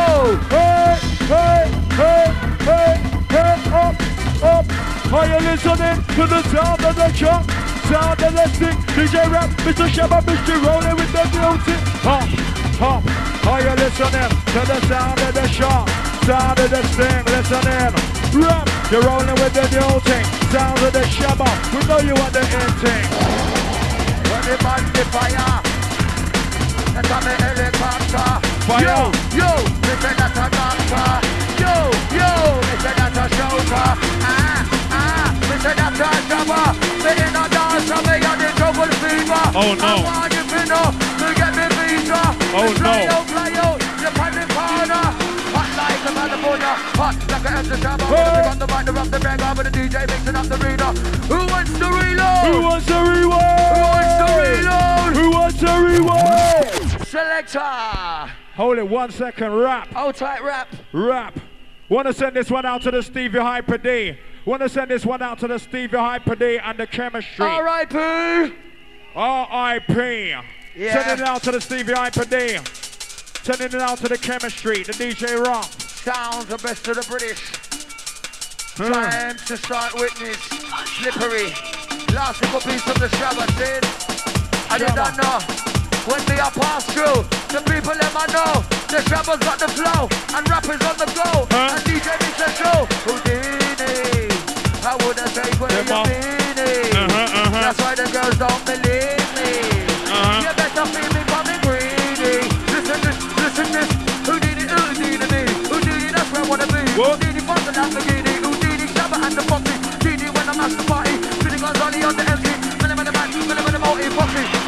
[0.51, 1.63] Hey, hey,
[1.99, 2.25] hey,
[2.67, 2.93] hey,
[3.29, 3.95] hey, up,
[4.43, 4.65] up.
[5.13, 7.43] Are you listening to the sound of the chop?
[7.87, 8.77] Sound of the stick.
[8.95, 9.87] DJ Rap, Mr.
[9.87, 10.59] Shabba, Mr.
[10.63, 11.79] Rolling with the music.
[12.03, 12.27] Hop,
[12.77, 13.01] hop.
[13.47, 15.89] Are you listening to the sound of the shop?
[16.25, 17.93] Sound of the sting, listening.
[18.37, 20.25] Rap, you're rolling with the new thing.
[20.53, 23.07] Sound of the Shabba, we know you want the end thing.
[24.29, 25.61] When the man the fire.
[26.93, 28.29] That's on the helicopter.
[28.67, 28.81] Fire.
[28.83, 28.97] Yo,
[29.37, 29.49] yo,
[29.85, 31.09] they say that's a doctor.
[31.61, 31.73] Yo,
[32.13, 32.31] yo,
[32.67, 33.89] they say that's a shooter.
[34.21, 34.59] Ah,
[34.91, 36.67] ah, they say that's a jabber.
[37.03, 39.43] They in a dance, me on the trouble fever.
[39.55, 39.87] Oh, no.
[39.87, 40.85] I want you to know,
[41.21, 41.56] to get
[42.15, 42.89] Oh, no.
[42.89, 45.27] out, fly out, you pan the corner.
[45.53, 46.17] Hot like a
[46.97, 48.05] hot like a empty jabber.
[48.05, 48.49] Hey.
[48.49, 50.91] When the mic, the rock, the bang, with the DJ mixing up the reader.
[51.27, 52.45] Who wants to reload?
[52.47, 53.77] Who wants to rewind?
[53.77, 55.15] Who wants to reload?
[55.17, 57.07] Who wants to rewind?
[57.07, 58.33] Selector!
[58.55, 59.53] Hold it one second.
[59.53, 60.67] Rap, Hold tight rap.
[60.91, 61.39] rap.
[61.89, 64.17] Want to send this one out to the Stevie Hyper D.
[64.45, 67.45] Want to send this one out to the Stevie Hyper D and the chemistry.
[67.45, 68.53] R.I.P.
[69.15, 70.35] R.I.P.
[70.77, 70.93] Yeah.
[70.93, 72.59] Sending it out to the Stevie Hyper D.
[73.41, 75.65] Sending it out to the chemistry, the DJ Rock.
[75.65, 77.41] Sounds the best of the British.
[78.77, 78.93] Hmm.
[78.93, 80.37] Time to start witness.
[81.01, 81.49] Slippery.
[82.13, 83.81] Last little piece of the Shabba said.
[84.69, 85.41] I did not know.
[86.05, 88.61] When we are passed through, the people let me know.
[88.85, 90.05] The Shabba's got the flow,
[90.37, 91.49] and rappers on the go.
[91.49, 91.73] Huh?
[91.73, 92.85] And DJ makes a show.
[93.01, 94.29] Houdini.
[94.85, 96.93] How would I say what you mean?
[96.93, 97.61] Uh-huh, uh-huh.
[97.65, 99.16] That's why the girls don't believe
[106.97, 107.21] What?
[107.21, 108.41] Houdini, fucking Lamborghini.
[108.41, 109.77] Houdini, Shabba and the on the
[112.25, 112.49] MC,
[112.81, 113.77] money on the man, money on the.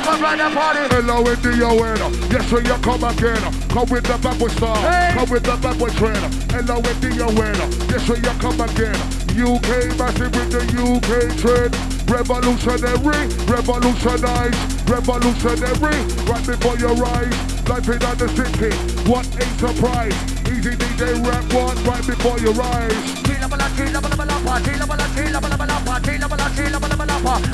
[0.06, 0.86] Come ride that party.
[0.94, 2.10] Hello, India winner.
[2.30, 3.42] Yes, sir, you come again.
[3.70, 4.78] Come with the style.
[4.86, 5.14] Hey.
[5.18, 6.30] Come with the boy trainer.
[6.54, 7.66] Hello, India winner.
[7.90, 8.94] Yes, sir, you come again.
[9.34, 11.74] UK massive with the UK trend.
[12.06, 15.98] Revolutionary, revolutionize, revolutionary.
[16.30, 17.34] Right before your eyes,
[17.66, 18.70] life in the city.
[19.10, 20.39] What a surprise.
[20.60, 23.20] Easy DJ rap one right before your eyes.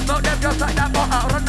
[0.07, 1.44] Melt them just like that that red, run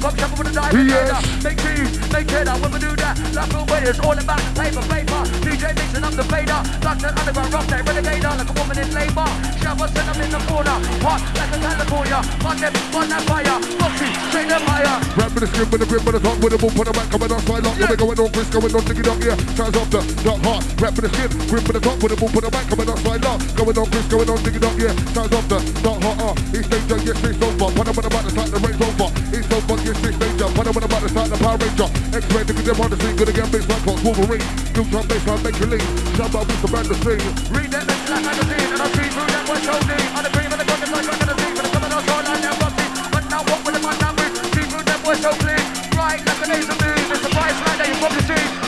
[0.00, 0.12] radar.
[0.16, 1.44] Here with the diamond Yes.
[1.44, 2.56] Make cheese, make cheddar.
[2.60, 5.20] When we do that, like away, it's all about the paper, paper.
[5.44, 6.60] DJ mixing up the fader.
[6.84, 8.32] Like that underground rock, that renegader.
[8.38, 9.28] Like a woman in labor.
[9.60, 10.76] Shower send them in the corner.
[11.04, 12.20] Hot like a California.
[12.48, 13.56] On them, on that fire.
[13.80, 14.96] Foxy, straight the fire.
[15.18, 16.94] Rap with the skin, with the grip, with the top, with the boom, put the
[16.94, 17.94] back, coming on slide lock, Yeah.
[17.96, 19.36] going on, Chris, going on, diggy dog, yeah.
[19.58, 20.62] Sounds off the dot hard.
[20.80, 22.88] Rap with the skin, grip with the top, with the boom, put the back, coming
[22.88, 24.94] on slide lock, going on, Chris, going on, diggy dog, yeah.
[25.12, 26.56] Sounds off the dot hard, uh.
[26.56, 27.68] East danger, yes, it's over.
[27.74, 29.29] Put them on about to start the race over.
[29.60, 30.48] East over, yes, it's danger.
[30.56, 31.88] Put them on about to start the Power Ranger.
[32.16, 34.44] X-Men, niggas, them on the scene, good again, big black box, Wolverine.
[34.72, 35.84] New time, baseline, make you lean.
[36.16, 37.20] Jump out the band, the scene.
[37.52, 39.98] Read that next like magazine and I see through that one show me.
[40.16, 42.24] On the cream of the content like I'm gonna see, but it's coming on short
[42.24, 42.86] like that rusty.
[43.12, 44.34] But now what with the man with?
[44.54, 45.64] See through that one so clean.
[45.92, 47.04] Right like a laser beam.
[47.12, 48.59] It's a price right that you probably see.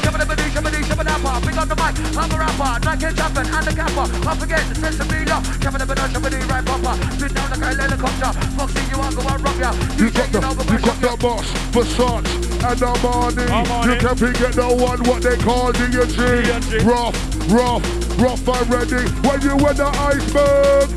[1.23, 1.63] Shabba dabba dee, shabba dee, shabba dabba.
[1.63, 2.87] On the mic, I'm a rapper.
[2.87, 4.07] Like it jumping and the capper.
[4.29, 5.45] I forget the sense of me love.
[5.63, 6.95] Shabba dabba dee, shabba dee, right proper.
[7.19, 8.33] Sit down like a helicopter.
[8.59, 9.73] Foxy, you are go and rock ya.
[9.99, 11.21] You You got the, taking over you my got the shop.
[11.21, 12.27] boss, Versace,
[12.67, 13.47] and the money.
[13.47, 13.87] Armani.
[13.87, 15.95] You can forget the one what they call D&G.
[15.95, 16.85] D&G.
[16.85, 17.17] Rough,
[17.51, 17.85] rough,
[18.19, 19.03] rough and ready.
[19.27, 20.91] When you wear the iceberg.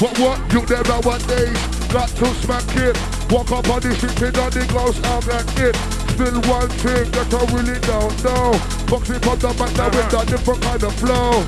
[0.00, 1.54] What, what, you never one days
[1.88, 2.98] got to smack it.
[3.30, 5.93] Walk up on the street, pin on the gloves, I'm at it.
[6.14, 8.54] Still one thing that I really don't know.
[8.86, 11.42] Boxing from the back now with a different kind of flow.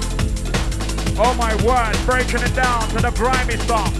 [1.22, 3.94] Oh my word, breaking it down to the grimy stuff.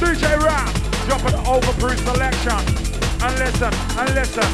[0.00, 0.72] DJ Rap,
[1.04, 2.56] dropping the overproof selection.
[3.20, 3.68] And listen,
[4.00, 4.48] and listen.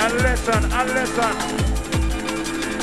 [0.00, 1.34] And listen, and listen.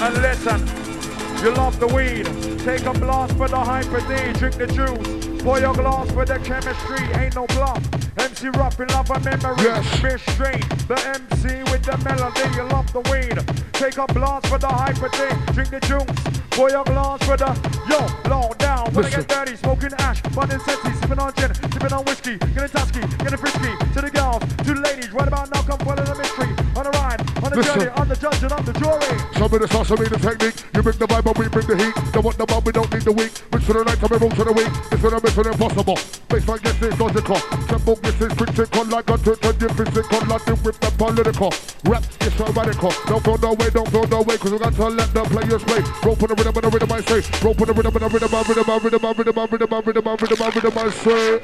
[0.04, 1.44] And listen.
[1.44, 2.26] You love the weed.
[2.60, 4.34] Take a blast for the hyper D.
[4.38, 5.15] Drink the juice.
[5.46, 7.06] Pour your glass with the chemistry.
[7.22, 7.78] Ain't no bluff.
[8.18, 9.56] MC in love and memory.
[9.62, 9.86] Yes.
[10.34, 10.68] Straight.
[10.90, 12.50] The MC with the melody.
[12.58, 13.38] You love the weed.
[13.74, 15.54] Take a blast for the hyper D.
[15.54, 16.36] Drink the juice.
[16.50, 17.52] Pour your glass for the
[17.86, 18.00] yo,
[18.32, 18.86] low down.
[18.96, 19.22] Wanna Listen.
[19.22, 23.38] get dirty, smoking ash, burning sexy, sipping on gin, sipping on whiskey, getting tusky, getting
[23.38, 23.72] frisky.
[23.94, 26.48] To the girls, to the ladies, right about now, come follow the Mistri.
[26.80, 27.80] On a ride, on a Listen.
[27.80, 29.20] journey, on the judge and on the jury.
[29.36, 30.56] Some of the sauce, some of the technique.
[30.74, 31.94] You bring the vibe, but we bring the heat.
[32.14, 33.36] Don't want the bomb, we don't need the weak.
[33.66, 34.70] For the night, coming roll to the week.
[34.94, 35.98] It's for the mission impossible.
[36.30, 37.42] Baseline, yes, it's logical.
[37.66, 38.86] Tempo, yes, it's critical.
[38.86, 40.22] Like a turn, turn, physical.
[40.30, 41.50] Nothing with the political.
[41.90, 42.94] Rap, it's so radical.
[43.10, 44.38] Don't go no way, don't go no way.
[44.38, 45.82] Cause we got to let the players play.
[46.06, 47.26] Roll for the rhythm, and the rhythm, I say.
[47.42, 49.74] Roll for the rhythm, and the rhythm, and rhythm, and rhythm, and rhythm, and rhythm,
[49.74, 51.42] and rhythm, and rhythm, and rhythm, I say.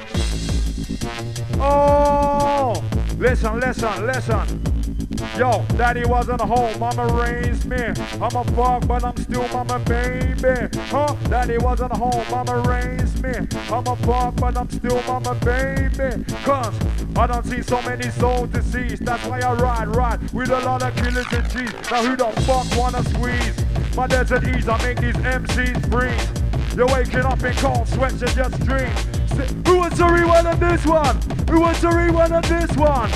[1.57, 2.83] Oh,
[3.17, 4.90] listen, listen, listen.
[5.37, 7.77] Yo, daddy wasn't home, mama raised me.
[7.77, 10.69] I'm a fuck, but I'm still mama baby.
[10.89, 11.15] Huh?
[11.29, 13.33] Daddy wasn't home, mama raised me.
[13.69, 16.23] I'm a fuck, but I'm still mama baby.
[16.43, 16.73] Cause
[17.15, 19.05] I don't see so many souls deceased.
[19.05, 21.91] That's why I ride, ride with a lot of killers and cheese.
[21.91, 23.95] Now who the fuck wanna squeeze?
[23.95, 26.77] My desert ease, I make these MCs breathe.
[26.77, 29.67] You're waking up in cold sweats and just dreams.
[29.67, 31.15] Who wants to rewind on this one?
[31.49, 33.11] Who wants to rewind on this one?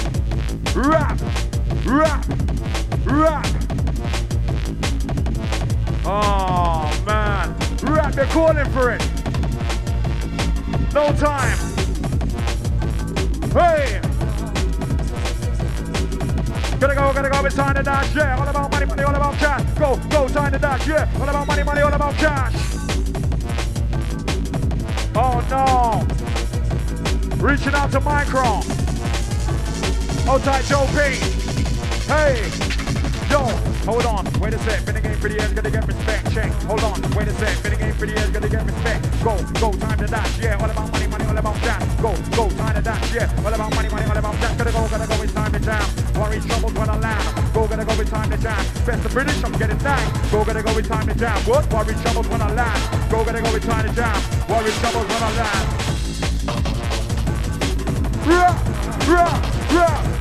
[0.76, 1.18] Rap,
[1.86, 2.26] rap,
[3.06, 3.45] rap.
[6.06, 9.02] Oh man, rap, they're calling for it.
[10.93, 11.58] No time.
[13.52, 14.02] Hey.
[16.80, 18.38] Gotta go, gotta go, it's time to dash, yeah.
[18.38, 19.63] All about money, money, all about cash.
[19.80, 21.10] Go, go, time to dash, yeah.
[21.15, 22.54] All about money, money, all about cash.
[25.15, 26.06] Oh no.
[27.38, 28.63] Reaching out to Micron.
[30.26, 31.35] Hold tight, Joe P.
[32.08, 32.38] Hey.
[33.30, 33.41] Yo,
[33.89, 34.24] hold on.
[34.39, 34.86] Wait a sec.
[34.86, 36.32] Been a game for the end, gotta get respect.
[36.34, 36.52] Check.
[36.70, 37.02] Hold on.
[37.18, 37.63] Wait a sec.
[37.63, 39.02] Been a game for the end, gotta get respect.
[39.24, 40.38] Go, go, time to dash.
[40.39, 41.84] Yeah, all about money, money, all about cash.
[42.02, 43.13] Go, go, time to dash.
[43.13, 44.58] Yeah, all about money, money, all about cash.
[44.58, 45.86] Gotta go, gotta go, it's time to jam.
[46.13, 47.54] Worry troubles when I land.
[47.54, 48.63] Go, gotta go, it's time to jam.
[48.86, 50.06] Best the British, I'm getting down.
[50.32, 51.38] Go, gotta go, it's time to jam.
[51.50, 51.65] What?
[51.74, 53.10] Worry troubles when I land.
[53.10, 54.15] Go, gotta go, it's time to jam.
[54.48, 55.65] Worry troubles when I land.
[58.30, 58.54] Rah,
[59.10, 59.34] rah,
[59.74, 60.14] rah.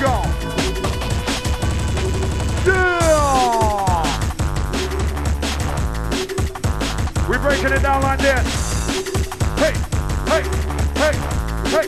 [0.00, 0.22] Go.
[2.66, 4.04] Yeah!
[7.28, 8.46] We're breaking it down like this.
[9.56, 9.72] Hey,
[10.28, 10.42] hey,
[11.00, 11.14] hey,
[11.72, 11.86] hey.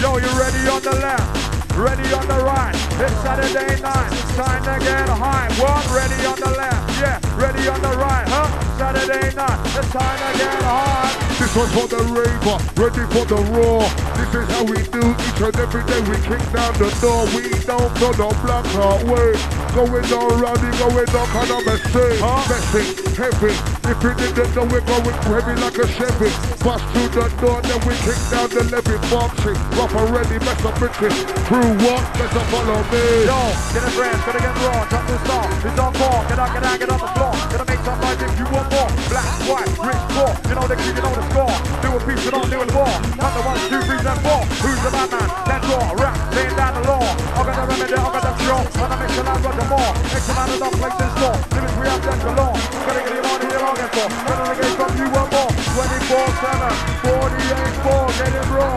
[0.00, 1.76] Yo, you ready on the left?
[1.76, 2.74] Ready on the right?
[2.74, 5.48] It's Saturday night, it's time to get high.
[5.58, 8.48] One ready on the left, yeah, ready on the right, huh?
[8.76, 11.29] Saturday night, it's time to get high.
[11.40, 13.80] This one's for the raver, ready for the raw.
[14.20, 16.00] This is how we do each and every day.
[16.04, 17.24] We kick down the door.
[17.32, 19.32] We don't go no black our way.
[19.72, 22.20] Going on rowdy, going on kind of messy.
[22.20, 22.44] Huh?
[22.44, 23.52] Messy, heavy.
[23.84, 26.32] If you didn't know we're going heavy like a Chevy.
[26.64, 28.96] Bust through the door, then we kick down the levy.
[29.12, 31.12] Boxing, rough already, mess up bitches.
[31.44, 32.00] Crew what?
[32.16, 33.04] Better follow me.
[33.28, 33.40] Yo,
[33.76, 35.44] get a brand, gonna get raw, drop the star.
[35.68, 37.34] It's on call, get out, get out, get on the floor.
[37.52, 38.88] Gonna make some noise if you want more.
[39.12, 40.32] Black, white, rich, poor.
[40.48, 41.54] You know the key, you know the score.
[41.84, 42.94] Do a piece, you don't do war.
[43.20, 44.40] Not the one, two, three, and four.
[44.64, 45.28] Who's the bad man?
[45.44, 47.04] Let's draw, rap, laying down the law.
[47.04, 48.64] I got the remedy, I got the cure.
[48.80, 49.92] On a mission, I've got the more.
[50.08, 51.36] X amount of dog places store.
[51.52, 52.56] Limits we have the galore.
[52.86, 54.08] Gotta get it on here, I'll get for.
[54.28, 55.50] Gonna from you one more.
[55.74, 56.70] 24-7,
[57.02, 58.76] 48-4, get it raw.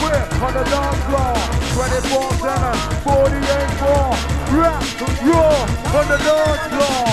[0.00, 1.34] We're on the dance floor.
[1.76, 4.16] 24-7, 48-4.
[4.56, 4.82] Rap,
[5.26, 5.66] raw,
[5.98, 7.08] on the dance floor.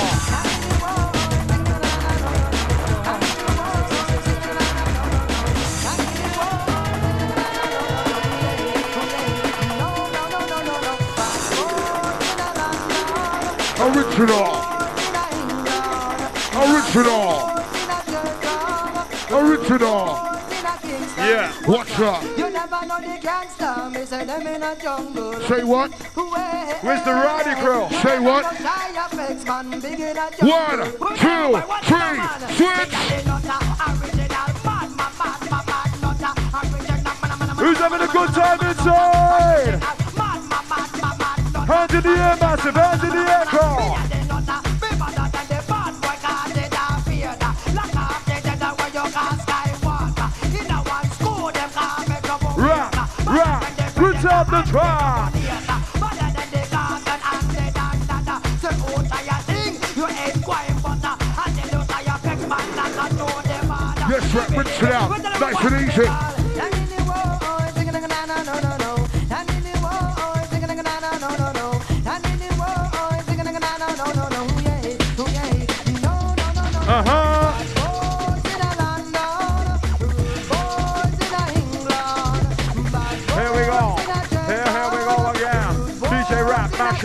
[13.79, 14.66] Original.
[16.57, 17.53] Original.
[21.17, 21.51] Yeah.
[21.67, 22.23] Watch out.
[22.37, 25.39] You never know the gangster, me say them in a jungle.
[25.41, 25.91] Say what?
[26.81, 27.87] Where's the Roddy crew?
[28.01, 28.45] Say what?
[30.41, 30.79] One,
[31.17, 32.21] two, three,
[32.55, 32.95] switch.
[37.57, 39.83] Who's having a good time inside?
[41.67, 42.75] Hands in the air, massive.
[42.75, 44.26] Hands in the air.
[54.37, 55.33] Out the track.
[64.09, 65.39] Yes, rap, rinse it out.
[65.39, 66.36] Nice and easy.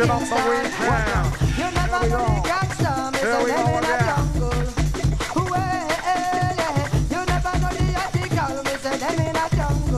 [0.03, 1.53] Rap mashing up the weekend.
[1.55, 2.25] Here we go.
[3.23, 4.33] Here we go again.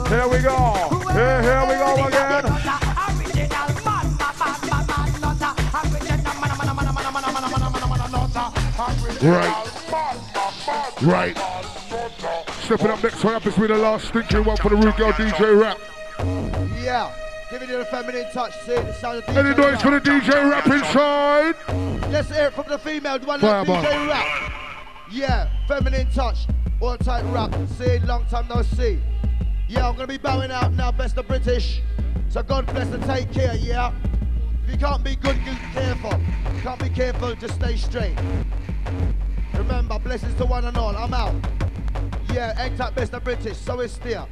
[0.09, 0.59] Here we go.
[1.13, 2.45] Here, here we go again.
[9.23, 9.55] Right.
[11.03, 11.37] Right.
[12.65, 15.13] Stepping up next one up has been the last stinking one for the Rude Girl
[15.13, 15.79] DJ Rap.
[16.83, 17.11] Yeah,
[17.75, 18.59] giving you the feminine touch.
[18.61, 22.11] See the sound of DJ Any noise for the DJ Rap inside?
[22.11, 23.19] Let's hear it from the female.
[23.19, 23.85] The one Fire like.
[23.85, 24.53] DJ rap.
[25.11, 26.47] Yeah, feminine touch.
[26.81, 27.55] All tight rap.
[27.79, 29.01] See, long time no see.
[29.69, 30.93] Yeah, I'm gonna be bowing out now.
[30.93, 31.81] Best of British.
[32.29, 33.55] So God bless and take care.
[33.57, 33.93] Yeah.
[34.65, 36.19] If you can't be good, be careful.
[36.55, 38.17] You Can't be careful, just stay straight.
[39.55, 40.97] Remember, blessings to one and all.
[40.97, 41.35] I'm out.
[42.33, 43.57] Yeah, act up best of British.
[43.59, 44.29] So is still.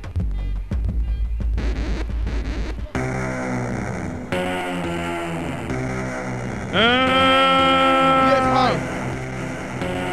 [6.73, 8.73] Yes, Uh, hi.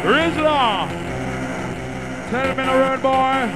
[0.04, 0.88] Rizla.
[2.30, 3.48] Tell him in a road, boy.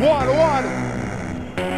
[0.00, 0.66] One, one.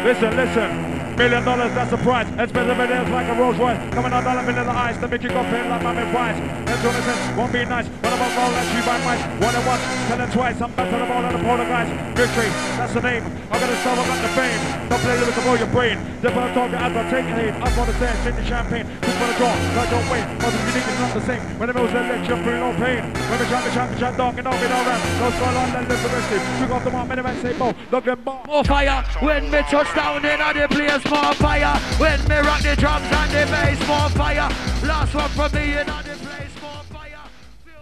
[0.05, 1.15] Listen, listen.
[1.17, 2.27] Million dollars, that's the price.
[2.39, 3.77] Expensive it is like a Rolls Royce.
[3.93, 6.39] Coming out dollar million ice to make you go pay like mommy price.
[6.67, 7.87] Let's do this, won't be nice.
[8.17, 9.21] But I'm about let you buy mice.
[9.37, 10.57] One and one, tell twice.
[10.57, 11.89] I'm back to the and the polar guys.
[12.17, 13.21] Victory, that's the name.
[13.53, 14.61] I'm gonna solve, I got the fame.
[14.89, 15.97] Don't play lyrics about your brain.
[16.21, 17.53] They're gonna talk as I take a lead.
[17.61, 18.85] I'm gonna stand, drink the champagne.
[19.05, 20.25] Just wanna draw, but don't wait.
[20.41, 21.41] Cause it's unique, it's not the same.
[21.61, 23.01] When the mills are lit, you're free, no pain.
[23.05, 25.01] When we jump, we jump, we jump, dog, and no, we don't rap.
[25.21, 26.27] No skull on, then the rest.
[26.57, 28.41] Took off the mark, many men say, bo, look them ball.
[28.49, 31.05] More fire when me touch down in the place.
[31.05, 33.77] More fire when me rock the drums and the bass.
[33.85, 34.49] More fire.
[34.89, 36.46] Last one from me in the place.